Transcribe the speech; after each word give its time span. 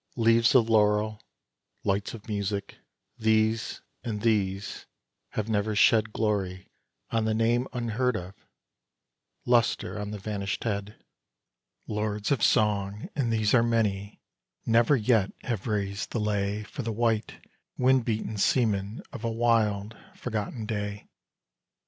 Leaves 0.15 0.55
of 0.55 0.67
laurel, 0.67 1.21
lights 1.83 2.15
of 2.15 2.27
music 2.27 2.79
these 3.19 3.81
and 4.03 4.23
these 4.23 4.87
have 5.33 5.47
never 5.47 5.75
shed 5.75 6.11
Glory 6.11 6.67
on 7.11 7.25
the 7.25 7.35
name 7.35 7.67
unheard 7.71 8.15
of, 8.17 8.33
lustre 9.45 9.99
on 10.01 10.09
the 10.09 10.17
vanished 10.17 10.63
head. 10.63 10.95
Lords 11.85 12.31
of 12.31 12.41
song, 12.41 13.09
and 13.15 13.31
these 13.31 13.53
are 13.53 13.61
many, 13.61 14.19
never 14.65 14.95
yet 14.95 15.31
have 15.43 15.67
raised 15.67 16.09
the 16.09 16.19
lay 16.19 16.63
For 16.63 16.81
the 16.81 16.91
white, 16.91 17.35
wind 17.77 18.03
beaten 18.03 18.37
seaman 18.37 19.03
of 19.13 19.23
a 19.23 19.29
wild, 19.29 19.95
forgotten 20.15 20.65
day. 20.65 21.07